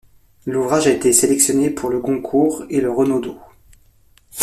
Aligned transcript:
L'ouvrage 0.47 0.87
a 0.87 0.91
été 0.91 1.13
sélectionné 1.13 1.69
pour 1.69 1.91
le 1.91 1.99
Goncourt 1.99 2.63
et 2.71 2.81
le 2.81 2.89
Renaudot. 2.91 3.37